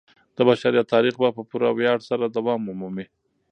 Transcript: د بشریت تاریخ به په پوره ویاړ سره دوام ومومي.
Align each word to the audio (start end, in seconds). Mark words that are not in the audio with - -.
د 0.37 0.37
بشریت 0.47 0.85
تاریخ 0.93 1.13
به 1.21 1.29
په 1.37 1.41
پوره 1.49 1.69
ویاړ 1.71 1.97
سره 2.09 2.25
دوام 2.37 2.61
ومومي. 2.65 3.05